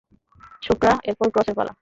ছোকরা, 0.63 0.93
এরপর 1.03 1.27
ক্রসের 1.29 1.55
পালা। 1.55 1.73